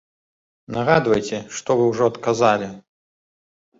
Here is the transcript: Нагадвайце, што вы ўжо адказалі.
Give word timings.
Нагадвайце, 0.77 1.39
што 1.57 1.69
вы 1.81 1.85
ўжо 1.91 2.03
адказалі. 2.13 2.67